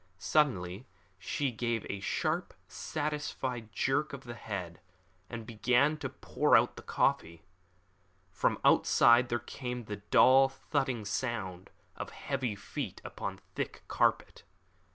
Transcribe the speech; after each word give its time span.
Suddenly 0.17 0.87
she 1.19 1.51
gave 1.51 1.85
a 1.87 1.99
sharp, 1.99 2.55
satisfied 2.67 3.71
jerk 3.71 4.13
of 4.13 4.23
the 4.23 4.33
head, 4.33 4.79
and 5.29 5.45
began 5.45 5.95
to 5.97 6.09
pour 6.09 6.57
out 6.57 6.75
the 6.75 6.81
coffee. 6.81 7.43
From 8.31 8.57
outside 8.65 9.29
there 9.29 9.37
came 9.37 9.83
the 9.83 9.97
dull 9.97 10.49
thudding 10.49 11.05
sound 11.05 11.69
of 11.95 12.09
heavy 12.09 12.55
feet 12.55 12.99
upon 13.05 13.41
thick 13.53 13.83
carpet. 13.87 14.41